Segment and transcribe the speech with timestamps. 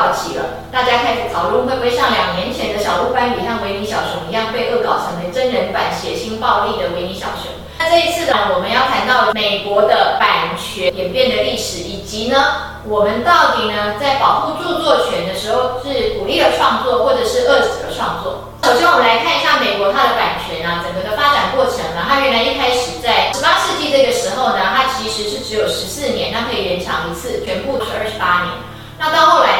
[0.00, 7.52] 到期了，大家开始讨论会不会像两年前的小鹿斑比和维尼小熊一样被恶搞成为真人版血腥暴力的维尼小熊。
[7.78, 18.48] 那这一次呢，我们要谈到美国的版权演变的历史，以及呢，我们到底呢在保护著作权的时候是鼓励了创作，或者是遏制了创作？
[18.64, 28.56] 首先，我们来看一下美国它的版权啊，整个的发展过程呢，它原来一开始在十八世纪这个时候呢，它其实是只有十四年，那可以延长一次，全部是二十八年。
[29.00, 29.59] 那到后来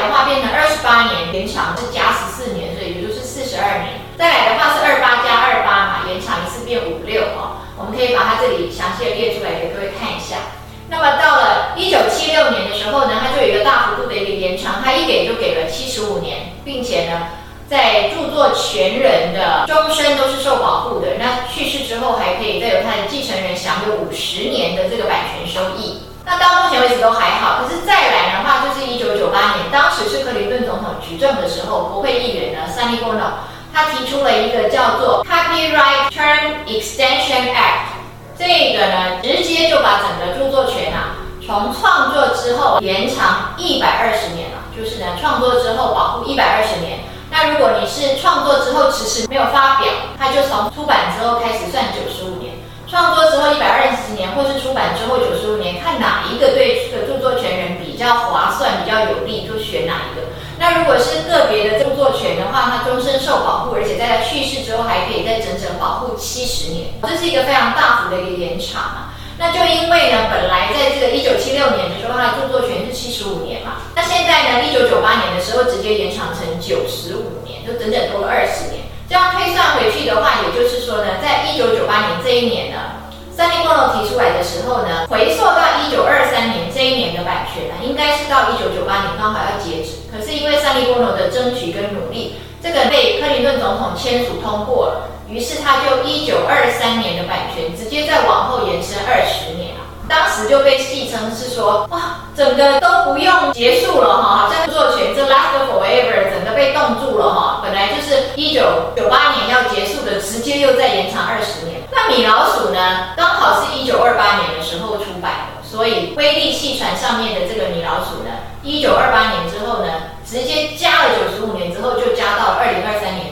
[12.91, 17.29] 后呢，它就有一个大幅度的一个延长，它一给就给了七十五年，并且呢，
[17.69, 21.09] 在著作权人的终身都是受保护的。
[21.19, 26.03] 那去世之后还可以再由他的继承人享有五十年的这个版权收益。
[26.25, 37.97] 那到目前为止都还好，可是再来的话，就是一九九八年，当时是克林顿总统执政的时候，国会议员呢，Sunny Bono，他提出了一个叫做 Copyright Term Extension Act，
[38.39, 41.17] 这个呢，直接就把整个著作权啊，
[41.51, 47.01] 从创作之后延长一百二十年了，就是呢，创作之后保护一百二十年。
[47.29, 52.55] 那如果你是创作之后迟迟没有发表，它就从出版之后开始算九十五年。
[52.87, 60.23] 创作之后一百二十年，或是出版之后九十五年，看哪一个对这个著作权人比较划算、比较有利，就选哪一个。
[60.57, 69.10] 那如果是个别的著作权的话，它终身受保护，而且在他去世之后还可以再整整保护七十年，这是一个非常大幅的一个延长啊。
[69.41, 78.85] 那就因为呢，本来在这个一九七六年的时候，它的著作权是七十五年嘛，那现在呢，一九九八年的时候直接延长成九十五年，就整整多了二十年。
[79.09, 83.01] 这样推算回去的话，也就是说呢，在一九九八年这一年呢，
[83.33, 90.05] 三林波罗提出来的时候呢，回溯到一九二三年这一年的版权呢，应该是到一九九八年刚好要截止。
[90.13, 99.87] 可是因为三林波罗的争取跟努力，这个被克林顿总统签署通过了，于是他就一九二三年的版权直接再往后延伸二十年啊。
[100.09, 107.61] 当时就被戏称是说，哇，整个都不用结束了哈，好像著作权这 last forever 整个被冻住了哈。
[107.63, 111.81] 本来就是一九九八年要结束的，直接又再延长二十年。
[111.93, 123.30] 那米老鼠呢，刚好是一九二八年的时候出版的，所以威力戏传上面的这个米老鼠呢，一九二八年之后呢，直接加了九十五年之后，就加到二零二三年。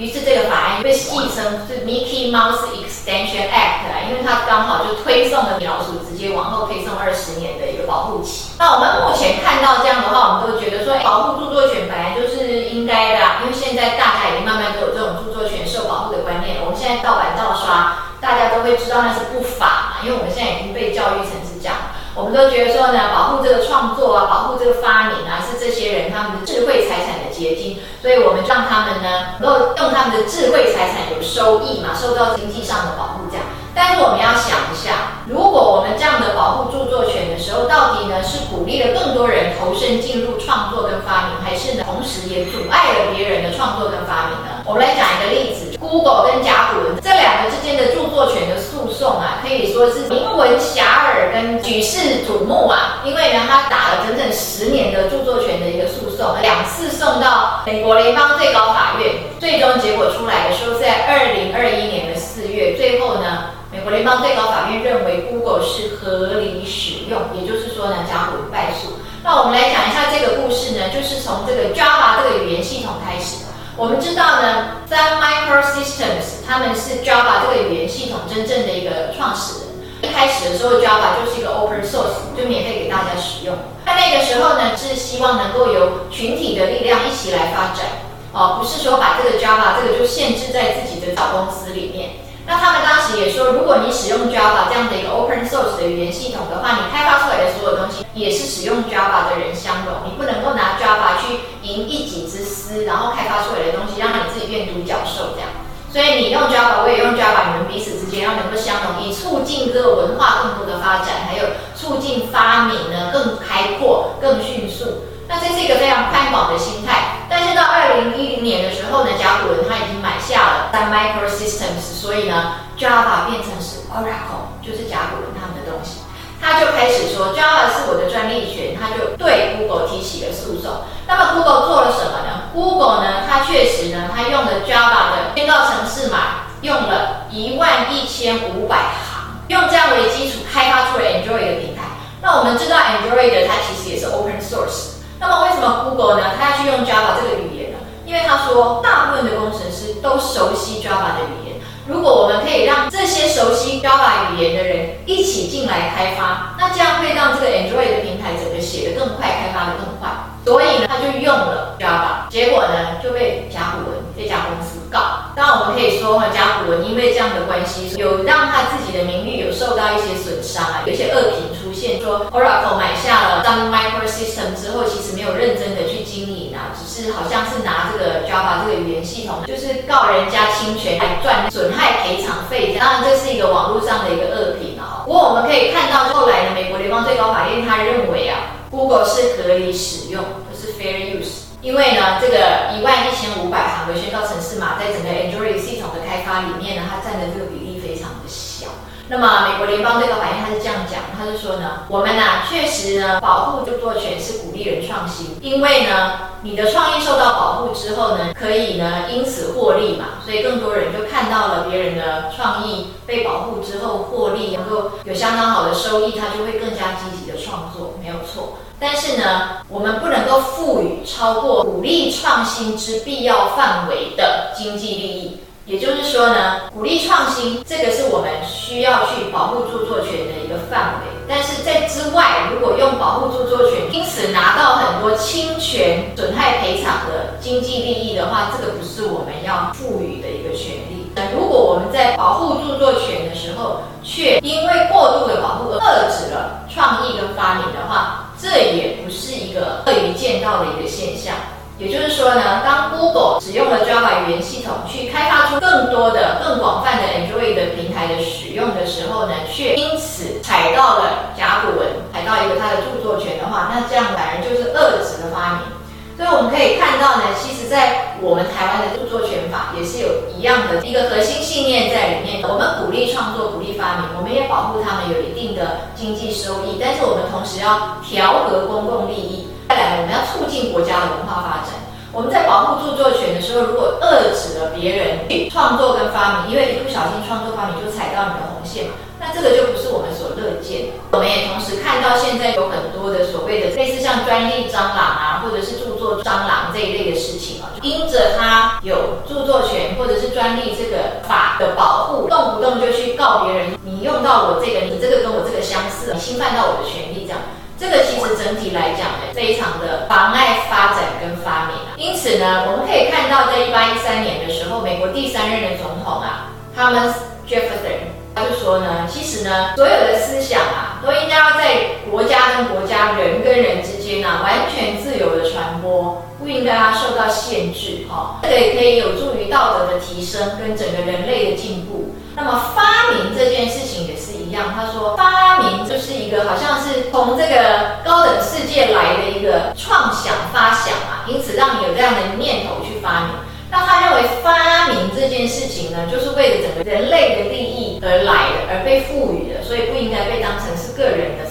[0.00, 8.48] 于是这个法案被戏称是 Mickey Mouse Extension Act 啊，因为它刚好就推送了米老鼠直接往后推送二十年的一个保护期。
[8.58, 16.62] 那我们目前看到这样的话，我们都觉得说，保护著作权本来就是应该的，因为现在大家已经慢慢都有这种著作权受保护的观念了。
[16.64, 21.76] 我们现在盗版盗刷，大家都会知道那是不法嘛，因为我们现在已经被教育成是这样。
[22.16, 27.78] 我们都觉得说呢，保护这个创作啊，保护这个发明啊，是这些人他们的智慧财产的结晶，
[28.10, 33.46] 所以我们让他们呢，能够用他们的智慧财产有收益嘛，受到经济上的保护这样。
[33.72, 44.58] 但是我们要想一下，如果我们这样的保护著作权的时候，到底呢是鼓励了更多人投身进入创作跟发明，还是呢同时也阻碍了别人的创作跟发明呢？
[44.66, 63.58] 我们来讲一个例子，Google 跟甲骨文这两个之间的著作权的诉讼啊，可以说是名闻遐迩跟举世瞩目啊，因为呢，他打了整整十年的著作权的一个诉讼，两次送到美国联邦最高法院，最终结果出来的时候在二零二一年的四月，最后呢。
[63.72, 68.98] 美国联邦最高法院认为 Google 是合理使用，也就是说呢，甲骨文败诉。
[69.22, 73.49] 那我们来讲一下这个故事呢，就是从这个 Java 这个语言系统开始的。
[73.80, 79.70] 我们知道呢，Sun Microsystems 他们是 Java 这个语言系统真正的一个创始人。
[80.02, 83.56] 一开始的时候，Java 就是一个 Open Source，就免费给大家使用。
[83.86, 88.04] 在那个时候呢，是希望能够由群体的力量一起来发展，
[88.34, 92.10] 哦，不是说把这个 Java 这个就限制在自己的小公司里面。
[92.46, 102.44] 那他们当时也说，如果你使用 Java 这样的一个 open source 的语言系统的话，你开发出来的所有东西也是使用 Java 的人相容，你不能够拿 Java 去赢一己之
[102.84, 105.48] 然后开发出来的东西让你自己变独角兽这样。
[105.90, 111.42] 所以你用 Java，我也用 Java，你们彼此之间要能够相容，以促进这个文化更多的发展，还有
[111.74, 115.02] 促进发明呢更开阔、更迅速。
[115.26, 126.02] 那这是一个非常宽广的心态，但是到二零一零年的时候呢，甲骨文他已经买下了 Sun Microsystems，所以呢，Java 变成是 Oracle，就是甲骨文他们的东西，
[126.42, 130.82] 他就开始说 Java 是我的专利权，他就对 Google 提起了诉讼。
[131.06, 141.82] 那么 Google 做了什么呢？Google 呢，它确实呢，它用了 Java 的宣告程式码，用了一万一千五百行，用这样为基础开发出了 Android 的平台。
[142.22, 145.00] 那我们知道 Android 它其实也是 open source。
[145.18, 146.32] 那么为什么 Google 呢？
[146.38, 147.78] 它要去用 Java 这个语言呢？
[148.04, 151.60] 因为他说大部分的工程师都熟悉 Java 的语言。
[151.86, 160.10] 如果我们可以让这些熟悉 Java 语言的人一起进来开发，那这样会让这个 Android 的平台整个写得更快，开发得更快。
[160.44, 164.98] 所以呢，他就用了 Java，结果呢就被甲骨文这家公司告。
[165.36, 182.76] 当然我们可以说哈，甲骨文因为这样的关系，有让他自己的名誉有受到一些损伤啊，有一些恶评出现，说 Oracle 买下了 Sun Microsystem 之后，其实没有认真的去经营啊，只是好像是拿这个 Java 这个语言系统，就是告人家侵权来赚损害赔偿费。
[182.80, 185.04] 当然这是一个网络上的一个恶评啊。
[185.04, 188.56] 不过我们可以看到后来呢，美国联邦最高法院他认为啊。
[188.70, 198.68] Google 是可以使用，就是 fair use，因为呢，这个一万一千五百行的宣告程式码，在整个 Android 系统的开发里面呢，它占的这个比例非常的小。
[199.08, 218.58] 那么美国联邦最高法院他是这样讲，他是说呢，我们呢确实呢保护著作权是鼓励人创新，因为呢你的创意受到保护之后呢，可以呢因此获利嘛，所以更多人就看到了别人的创意被保护之后获利，能够有相当好的收益，他就会更加积极的创作，没有错。
[218.80, 225.38] 但是呢，我们不能够赋予超过鼓励创新之必要范围的经济利益。
[225.66, 231.10] 也就是说呢，鼓励创新，这个是我们需要去保护著作权的一个范围。
[231.28, 241.06] 但是在之外，如果用保护著作权，因此拿到很多侵权、损害赔偿的经济利益的话，这个不是我们要赋予的一个权利。
[241.14, 251.34] 那如果我们在保护著作权的时候，却因为过度的保护而遏制了创意跟发明的话，这也不是一个乐于见到的一个现象。
[251.78, 265.80] 也就是说呢，当 Google 使用了 Java 语言系统去开发出更多的、更广泛的 Android 的平台的使用的时候呢，却因此踩到了甲骨文，踩到一个它的著作权的话，那这样反而就是遏制的发明。
[266.18, 272.44] 所以我们可以看到呢，其实，在我们台湾的著作权法也是有一样的一个核心信念在里面。
[272.44, 279.48] 我们鼓励创作，鼓励发明，我们也保护他们有一定的经济收益，但是我们同时要调和公共利益。
[279.68, 281.78] 再来，我们要促进国家的文化发展。
[282.12, 290.98] 我们在保护著作权的时候，如果遏制了别人去创作跟发明，因为一不小心创作发明就踩到你的红线嘛，那这个就不是我们所乐见的。
[291.14, 295.89] 我们也同时看到现在有很多的所谓的类似像专利蟑螂啊，或者是著
[296.22, 307.40] 蟑螂这一类的事情啊，因着他有著作权或者是专利这个法的保护，动不动就去告别人，你用到我这个，你这个跟我这个相似，你侵犯到我的权利这样。
[307.78, 311.96] 这个其实整体来讲呢，非常的妨碍发展跟发明啊。
[311.96, 317.14] 因此呢，我们可以看到，在一八一三年的时候，美国第三任的总统啊，Thomas
[317.48, 328.40] Jefferson，他就说呢，其实呢，所有的思想啊，都应该要在国家跟国家、人跟人之间啊，完全自由的传播，不应该啊受到限制哈。
[328.42, 332.14] 这个也可以有助于道德的提升跟整个人类的进步。
[332.34, 343.30] 那么发明这件事情也是一样，他说发明就是一个好像是从这个高等世界来的一个创想发想啊，因此让你有这样的念头去发明。
[343.70, 351.49] 那他认为发明这件事情呢，就是为了整个人类的利益而来的，而被赋予的，所以不应该被当成是个人的。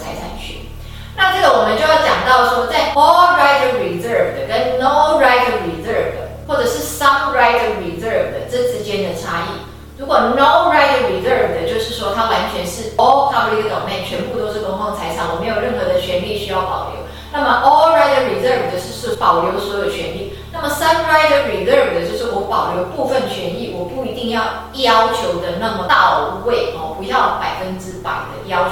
[1.19, 6.15] 那这个我们就要讲到说，在 all right reserved 跟 no right reserved，
[6.47, 9.59] 或者是 some right reserved 这之间的差异。
[9.99, 17.03] 如果 no right reserved 就是说它完全是 all public domain，全部都是公共财产，我没有任何的权利需要保留。
[17.33, 20.33] 那么 all right reserved 是是保留所有权利。
[20.53, 28.63] 那么 some right reserved 就是我保留部分权益，我不一定要要求的那么到位哦，不要百分之百的要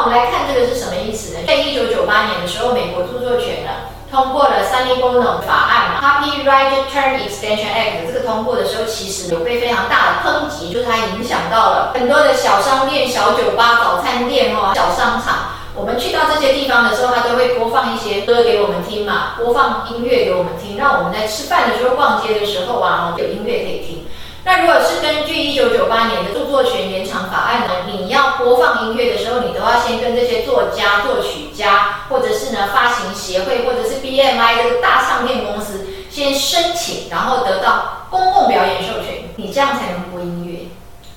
[0.00, 1.40] 我们来看这个是什么意思呢？
[1.44, 3.70] 在一九九八年的时候，美国著作权呢？
[4.10, 8.06] 通过了 Sunny Bono 法案嘛，Copyright Term Extension Act。
[8.06, 15.50] 这个通过的时候，其实有被非常大的抨击，就是它影响到了很多的小商店、小酒吧、早餐店哦，小商场。
[15.74, 24.06] 我们去到这些地方的时候，它都会播放一些歌给我们听嘛，播放音乐给我们听，让我们在吃饭的时候、逛街的时候啊，有音乐可以听。
[24.44, 40.68] 那如果是根据一九九八年的著作权延长法案呢，你要播放音乐的时候，你都要先跟这些作家、作曲家，或者是呢发行协会，或者是 BMI 这个大唱片公司先申请，然后得到公共表演授权，你这样才能播音乐。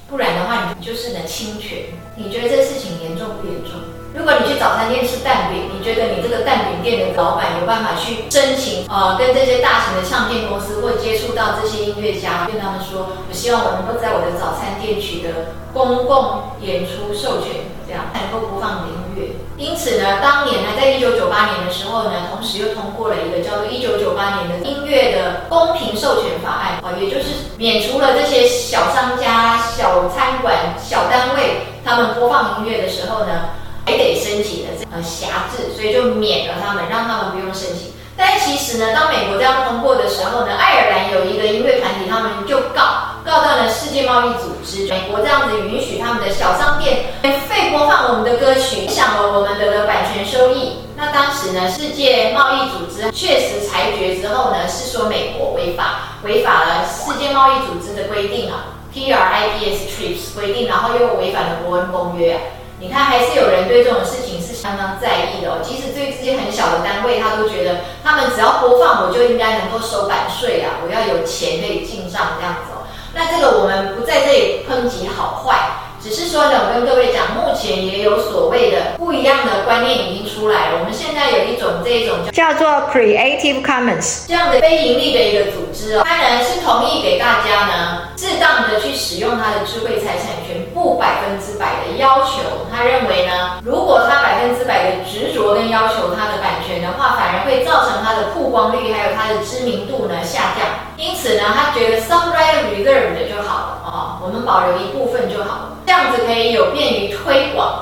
[0.10, 1.78] 不然的话，你就是呢侵权。
[2.18, 3.80] 你觉得这事情严重不严重？
[4.14, 19.32] 如果你去早餐店吃蛋饼，你觉得你这个蛋饼店的老板有办法去申请呃跟这些大型的唱片公司或接触到这些音乐家，跟他们说，我希望我能够在我的早餐店取得公共演出授权，这样才能够播放你的音乐。
[19.56, 27.28] 因此呢，当年呢，在一九九八年的时候呢，同时又通过了一个叫做一九九八年的音乐的公平授权法案啊，也就是
[27.58, 33.56] 免除了这些小商家、小餐馆、小单位他们播放音乐的时候呢。
[33.86, 37.92] 还得申请的呃辖制，所以就免了他们，让他们不用申请。
[38.18, 44.88] 但其实呢，当美国这样通过的时候呢，爱尔兰有一个音乐团体，他们就告告到了世界贸易组织。
[44.90, 50.74] 美国这样子允许他们的小商店免费播放我们的歌曲，影响了我们的版权收益。
[50.96, 62.40] 那当时呢，世界贸易组织确实裁决之后呢，是说美国违法，违反了世界贸易组织的规定啊，TRIPS TRIPS 规定，然后又违反了伯恩公约。
[62.82, 65.60] 你看，还是有人对这种事情是相当在意的哦。
[65.62, 72.82] 即使对这些很小的单位，他都觉得他们只要播放，我就应该能够收版税啊，我要有钱可以进账这样子哦。
[73.14, 75.78] 那这个我们不在这里抨击好坏。
[76.02, 80.80] 只是说呢，我跟各位讲，目前也有所谓的不一样的观念已经出来了。
[80.80, 92.64] 我们现在有一种这一种叫做 Creative Commons 这样的非盈利的一个组织哦，当然是同意给大家呢适当的去使用它的智慧财产权，不百分之百的要求。
[92.72, 100.64] 他认为呢，如果他百分之百的执着跟要求他的版权的话，反而会造成他的曝光率还有他的知名度呢下降。
[100.96, 103.92] 因此呢，他觉得 some right reserved 就好了啊，
[104.24, 105.68] 我们保留一部分就好了。
[105.84, 107.10] 这样子可以有便于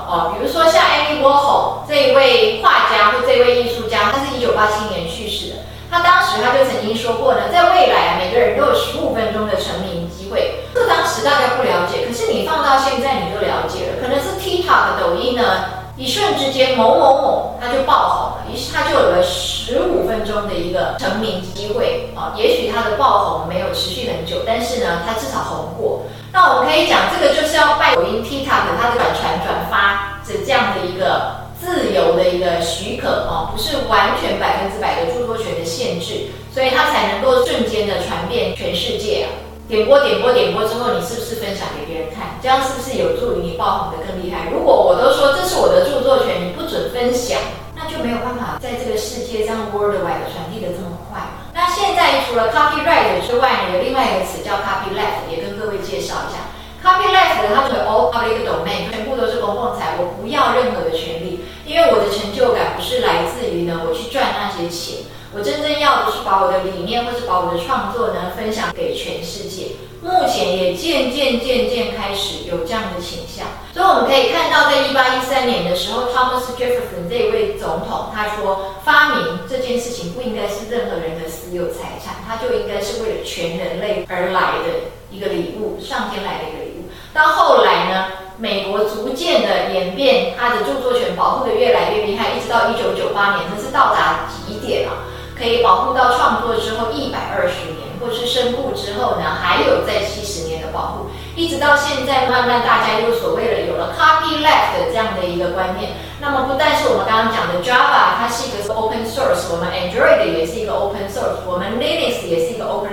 [0.10, 5.56] 哦，比如说像 Andy Warhol 这一位画家或这位艺术家，他是一九八七年去世的。
[5.92, 10.66] 他当时他就曾经说过呢，在未来啊，每个人都有十五分钟的成名机会。
[10.74, 14.02] 这当时大家不了解，可是你放到现在你就了解了。
[14.02, 22.34] 可能是 TikTok 抖音呢，一瞬之间某某某他就爆红了，于是他就有了十五分钟的一个成名机会啊。
[22.36, 25.89] 也许他的爆红没有持续很久，但是呢，他至少红过。
[26.32, 39.28] 那我们可以讲，这个就是要拜抖音 TikTok 它的转传转发的这样的一个自由的一个许可哦，不是完全百分之百的著作权的限制，所以它才能够瞬间的传遍全世界啊！
[39.68, 42.38] 点播点播点播之后，你是不是分享给别人看？
[42.42, 44.50] 这样是不是有助于你爆红的更厉害？
[44.52, 47.38] 如果我都说这是我的著作权，你不准分享，
[47.76, 51.22] 那就没有办法在这个世界这样 worldwide 传递的这么快。
[51.54, 55.49] 那现在除了 copyright 之外呢，有另外一个词叫 copyleft，也跟
[55.90, 56.38] 介绍一下。
[56.82, 65.04] copyleft 它就是 all public domain，全部都是公共财，我不要任何的权利，因为我的成就感不是来自于呢我去赚那些钱，
[65.36, 69.76] 我真正要的是把我的理念或是把我的创作呢分享给全世界。
[70.02, 86.90] 目前也渐渐渐渐开始有这样的倾向，所以我们可以看到，在一八一三年的时候，Thomas Jefferson 这一位总统他说，发明这件事情不应该是任何人的私有财产，它就应该是为了全人类而来的一个礼物，上天来的一个礼物。
[87.14, 88.06] 到后来呢，
[88.38, 94.94] 美国逐渐的演变，它的著作权保护的越来越厉害，一直到一九九八年，它是到达极点了，
[95.38, 97.90] 可以保护到创作之后一百二十年。
[98.00, 105.92] 或是身故之后呢，还有在七十年的保护，一直到现在，慢慢大家又所谓的有了 copyleft 这样的一个观念。
[106.22, 112.89] 那么不但是我们刚刚讲的 Java，它是一个 open source，我们 Android 也是一个 open source，我们 Linux 也是一个 open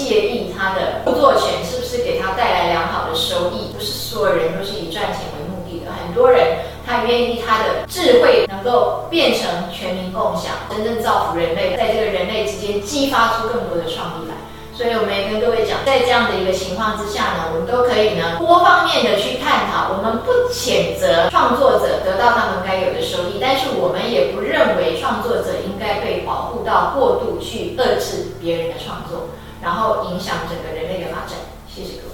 [0.00, 6.58] 都那么介意它的著作权是不是给他带来良好的收益，不是所有人都是以赚钱为目的的，很多人。
[6.86, 14.34] 他愿意他的智慧能够变成全民共享，真正造福人类，在这个人类之间激发出更多的创意来。
[14.74, 19.94] 所以我们也跟各位讲，在这样的一个情况之下呢，我们都可以呢多方面的去探讨。
[19.94, 29.28] 我们不谴责创作者得到他们该有的收益，但是我们也不认为创作者应该被保护到过度去遏制别人的创作，
[29.62, 31.38] 然后影响整个人类的发展。
[31.68, 32.09] 谢谢各位。